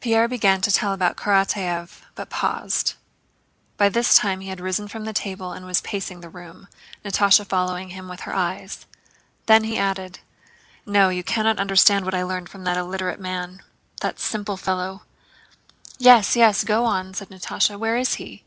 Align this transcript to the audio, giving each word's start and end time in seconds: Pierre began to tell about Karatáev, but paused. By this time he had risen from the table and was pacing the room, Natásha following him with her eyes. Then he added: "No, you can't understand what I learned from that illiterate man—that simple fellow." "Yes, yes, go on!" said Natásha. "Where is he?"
Pierre 0.00 0.28
began 0.28 0.62
to 0.62 0.70
tell 0.72 0.94
about 0.94 1.16
Karatáev, 1.18 2.00
but 2.14 2.30
paused. 2.30 2.94
By 3.76 3.90
this 3.90 4.14
time 4.16 4.40
he 4.40 4.48
had 4.48 4.62
risen 4.62 4.88
from 4.88 5.04
the 5.04 5.12
table 5.12 5.52
and 5.52 5.66
was 5.66 5.82
pacing 5.82 6.22
the 6.22 6.30
room, 6.30 6.68
Natásha 7.04 7.44
following 7.46 7.90
him 7.90 8.08
with 8.08 8.20
her 8.20 8.34
eyes. 8.34 8.86
Then 9.44 9.64
he 9.64 9.76
added: 9.76 10.20
"No, 10.86 11.10
you 11.10 11.22
can't 11.22 11.58
understand 11.60 12.06
what 12.06 12.14
I 12.14 12.22
learned 12.22 12.48
from 12.48 12.64
that 12.64 12.78
illiterate 12.78 13.20
man—that 13.20 14.18
simple 14.18 14.56
fellow." 14.56 15.02
"Yes, 15.98 16.34
yes, 16.34 16.64
go 16.64 16.86
on!" 16.86 17.12
said 17.12 17.28
Natásha. 17.28 17.78
"Where 17.78 17.98
is 17.98 18.14
he?" 18.14 18.44